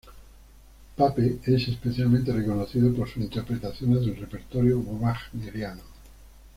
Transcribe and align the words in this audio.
Pape 0.95 1.39
es 1.45 1.67
especialmente 1.67 2.33
reconocido 2.33 2.91
por 2.91 3.07
sus 3.07 3.21
interpretaciones 3.21 3.99
del 3.99 4.15
repertorio 4.17 4.79
wagneriano. 4.81 5.83